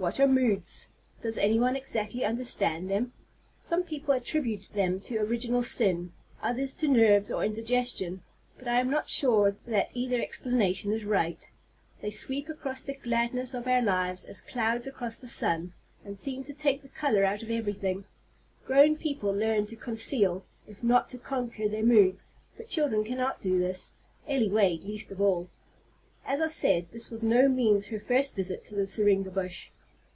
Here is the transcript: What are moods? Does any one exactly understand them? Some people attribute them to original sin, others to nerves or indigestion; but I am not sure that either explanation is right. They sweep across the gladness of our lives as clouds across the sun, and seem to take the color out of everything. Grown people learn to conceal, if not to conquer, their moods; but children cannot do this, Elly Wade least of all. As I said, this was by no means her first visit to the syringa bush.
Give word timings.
What 0.00 0.18
are 0.18 0.26
moods? 0.26 0.88
Does 1.20 1.36
any 1.36 1.60
one 1.60 1.76
exactly 1.76 2.24
understand 2.24 2.90
them? 2.90 3.12
Some 3.58 3.82
people 3.82 4.14
attribute 4.14 4.70
them 4.72 4.98
to 5.00 5.18
original 5.18 5.62
sin, 5.62 6.14
others 6.40 6.72
to 6.76 6.88
nerves 6.88 7.30
or 7.30 7.44
indigestion; 7.44 8.22
but 8.58 8.66
I 8.66 8.80
am 8.80 8.88
not 8.88 9.10
sure 9.10 9.54
that 9.66 9.90
either 9.92 10.18
explanation 10.18 10.94
is 10.94 11.04
right. 11.04 11.50
They 12.00 12.10
sweep 12.10 12.48
across 12.48 12.80
the 12.80 12.94
gladness 12.94 13.52
of 13.52 13.66
our 13.66 13.82
lives 13.82 14.24
as 14.24 14.40
clouds 14.40 14.86
across 14.86 15.18
the 15.20 15.28
sun, 15.28 15.74
and 16.02 16.18
seem 16.18 16.44
to 16.44 16.54
take 16.54 16.80
the 16.80 16.88
color 16.88 17.22
out 17.22 17.42
of 17.42 17.50
everything. 17.50 18.06
Grown 18.64 18.96
people 18.96 19.34
learn 19.34 19.66
to 19.66 19.76
conceal, 19.76 20.46
if 20.66 20.82
not 20.82 21.10
to 21.10 21.18
conquer, 21.18 21.68
their 21.68 21.84
moods; 21.84 22.36
but 22.56 22.68
children 22.68 23.04
cannot 23.04 23.42
do 23.42 23.58
this, 23.58 23.92
Elly 24.26 24.48
Wade 24.48 24.84
least 24.84 25.12
of 25.12 25.20
all. 25.20 25.50
As 26.24 26.40
I 26.40 26.48
said, 26.48 26.86
this 26.90 27.10
was 27.10 27.20
by 27.20 27.28
no 27.28 27.48
means 27.50 27.88
her 27.88 28.00
first 28.00 28.34
visit 28.34 28.64
to 28.64 28.74
the 28.74 28.86
syringa 28.86 29.30
bush. 29.30 29.68